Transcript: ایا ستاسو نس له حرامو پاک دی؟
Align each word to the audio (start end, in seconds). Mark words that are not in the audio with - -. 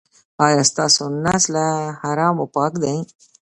ایا 0.45 0.61
ستاسو 0.71 1.03
نس 1.23 1.43
له 1.53 1.65
حرامو 2.01 2.45
پاک 2.55 2.73
دی؟ 2.83 2.95